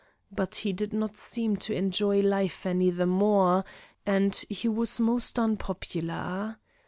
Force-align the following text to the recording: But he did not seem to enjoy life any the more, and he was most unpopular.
But 0.31 0.55
he 0.55 0.73
did 0.73 0.93
not 0.93 1.15
seem 1.15 1.57
to 1.57 1.75
enjoy 1.75 2.21
life 2.21 2.65
any 2.65 2.89
the 2.89 3.05
more, 3.05 3.63
and 4.03 4.33
he 4.49 4.67
was 4.67 4.99
most 4.99 5.37
unpopular. 5.37 6.57